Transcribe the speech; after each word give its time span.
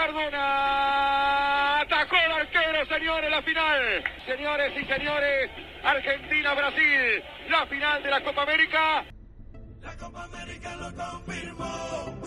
Cardona. 0.00 1.80
Atacó 1.80 2.16
el 2.16 2.32
arquero, 2.32 2.86
señores, 2.86 3.30
la 3.30 3.42
final. 3.42 4.04
Señores 4.24 4.72
y 4.80 4.84
señores, 4.86 5.50
Argentina-Brasil, 5.84 7.22
la 7.50 7.66
final 7.66 8.02
de 8.02 8.10
la 8.10 8.24
Copa 8.24 8.42
América. 8.44 9.04
La 9.82 9.96
Copa 9.98 10.24
América 10.24 10.76
lo 10.76 10.94
confirmó. 10.94 12.19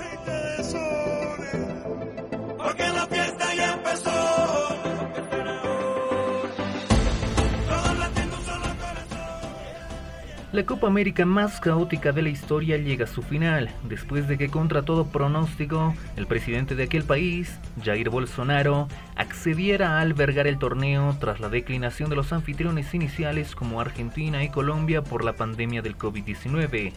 La 10.54 10.68
Copa 10.68 10.86
América 10.86 11.26
más 11.26 11.60
caótica 11.60 12.12
de 12.12 12.22
la 12.22 12.30
historia 12.30 12.78
llega 12.78 13.06
a 13.06 13.08
su 13.08 13.24
final, 13.24 13.72
después 13.90 14.28
de 14.28 14.38
que 14.38 14.50
contra 14.50 14.84
todo 14.84 15.08
pronóstico, 15.08 15.96
el 16.16 16.28
presidente 16.28 16.76
de 16.76 16.84
aquel 16.84 17.06
país, 17.06 17.58
Jair 17.84 18.12
Bolsonaro, 18.12 18.88
accediera 19.16 19.98
a 19.98 20.02
albergar 20.02 20.46
el 20.46 20.60
torneo 20.60 21.18
tras 21.20 21.40
la 21.40 21.50
declinación 21.50 22.12
de 22.12 22.18
los 22.18 22.32
anfitriones 22.34 22.94
iniciales 22.94 23.56
como 23.56 23.82
Argentina 23.82 24.44
y 24.44 24.50
Colombia 24.50 25.04
por 25.04 25.24
la 25.24 25.34
pandemia 25.34 25.82
del 25.82 25.98
COVID-19. 25.98 26.94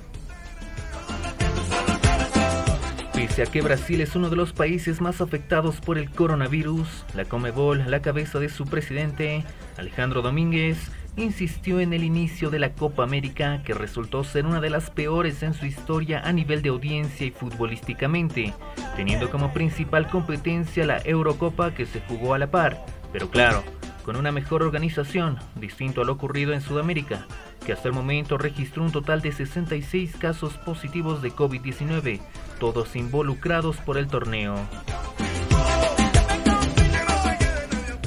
Pese 3.15 3.43
a 3.43 3.47
que 3.47 3.63
Brasil 3.63 4.03
es 4.03 4.15
uno 4.15 4.29
de 4.29 4.37
los 4.37 4.53
países 4.53 5.01
más 5.01 5.23
afectados 5.23 5.81
por 5.81 5.97
el 5.97 6.11
coronavirus, 6.11 7.07
la 7.15 7.25
Comebol, 7.25 7.91
la 7.91 8.03
cabeza 8.03 8.39
de 8.39 8.51
su 8.51 8.67
presidente, 8.67 9.47
Alejandro 9.79 10.21
Domínguez, 10.21 10.91
insistió 11.17 11.81
en 11.81 11.93
el 11.93 12.05
inicio 12.05 12.51
de 12.51 12.59
la 12.59 12.73
Copa 12.73 13.03
América, 13.03 13.63
que 13.65 13.75
resultó 13.75 14.23
ser 14.25 14.47
una 14.47 14.61
de 14.61 14.71
las 14.71 14.91
peores 14.91 15.43
en 15.43 15.55
su 15.55 15.67
historia 15.67 16.21
a 16.21 16.33
nivel 16.33 16.63
de 16.63 16.69
audiencia 16.69 17.27
y 17.27 17.31
futbolísticamente, 17.31 18.53
teniendo 18.97 19.31
como 19.31 19.53
principal 19.53 20.09
competencia 20.09 20.85
la 20.85 21.01
Eurocopa 21.05 21.75
que 21.75 21.87
se 21.87 22.01
jugó 22.01 22.35
a 22.35 22.39
la 22.39 22.51
par, 22.51 22.85
pero 23.13 23.31
claro, 23.31 23.63
con 24.05 24.17
una 24.17 24.31
mejor 24.31 24.63
organización, 24.63 25.39
distinto 25.57 26.03
a 26.03 26.05
lo 26.05 26.13
ocurrido 26.13 26.53
en 26.53 26.61
Sudamérica, 26.61 27.27
que 27.65 27.73
hasta 27.73 27.89
el 27.89 27.95
momento 27.95 28.39
registró 28.39 28.85
un 28.85 28.93
total 28.93 29.21
de 29.21 29.33
66 29.33 30.17
casos 30.17 30.57
positivos 30.59 31.23
de 31.23 31.33
COVID-19, 31.33 32.21
todos 32.61 32.95
involucrados 32.95 33.79
por 33.79 33.99
el 33.99 34.07
torneo. 34.07 34.55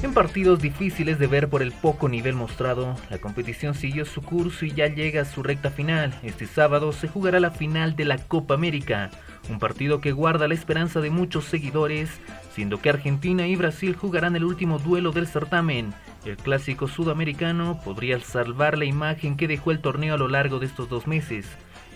En 0.02 0.14
partidos 0.14 0.61
difíciles 0.61 1.19
de 1.19 1.28
ver 1.28 1.50
por 1.50 1.61
el 1.61 1.73
poco 1.73 2.08
nivel 2.08 2.33
mostrado, 2.33 2.95
la 3.09 3.17
competición 3.17 3.73
siguió 3.73 4.05
su 4.05 4.22
curso 4.22 4.66
y 4.66 4.72
ya 4.72 4.88
llega 4.88 5.23
a 5.23 5.25
su 5.25 5.44
recta 5.44 5.72
final. 5.72 6.17
Este 6.23 6.47
sábado 6.47 6.94
se 6.94 7.09
jugará 7.09 7.42
la 7.42 7.52
final 7.52 7.97
de 7.97 8.05
la 8.05 8.17
Copa 8.17 8.53
América, 8.53 9.09
un 9.50 9.59
partido 9.59 10.00
que 10.00 10.14
guarda 10.14 10.47
la 10.47 10.53
esperanza 10.53 11.02
de 11.02 11.09
muchos 11.09 11.44
seguidores, 11.44 12.09
siendo 12.55 12.81
que 12.81 12.89
Argentina 12.89 13.45
y 13.45 13.58
Brasil 13.58 13.94
jugarán 13.94 14.38
el 14.38 14.45
último 14.45 14.80
duelo 14.80 15.11
del 15.11 15.27
certamen. 15.27 15.94
El 16.23 16.38
clásico 16.38 16.88
sudamericano 16.88 17.81
podría 17.83 18.17
salvar 18.22 18.77
la 18.77 18.86
imagen 18.86 19.36
que 19.36 19.50
dejó 19.50 19.72
el 19.72 19.80
torneo 19.80 20.14
a 20.16 20.17
lo 20.17 20.30
largo 20.30 20.59
de 20.59 20.67
estos 20.67 20.88
dos 20.88 21.08
meses 21.08 21.45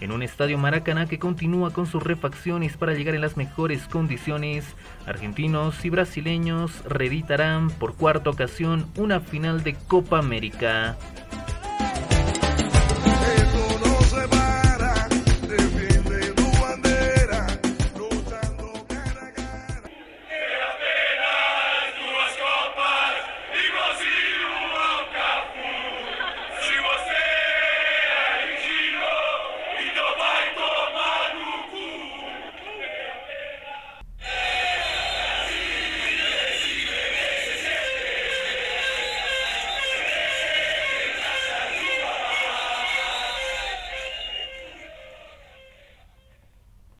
en 0.03 0.11
un 0.11 0.21
estadio 0.21 0.57
Maracaná 0.57 1.05
que 1.05 1.17
continúa 1.17 1.71
con 1.71 1.87
sus 1.87 2.03
refacciones 2.03 2.75
para 2.75 2.93
llegar 2.93 3.15
en 3.15 3.21
las 3.21 3.37
mejores 3.37 3.87
condiciones, 3.87 4.65
argentinos 5.05 5.85
y 5.85 5.89
brasileños 5.89 6.83
reeditarán 6.83 7.69
por 7.69 7.95
cuarta 7.95 8.29
ocasión 8.29 8.85
una 8.97 9.21
final 9.21 9.63
de 9.63 9.75
Copa 9.87 10.19
América. 10.19 10.97